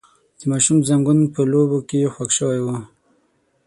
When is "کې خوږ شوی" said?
1.89-2.59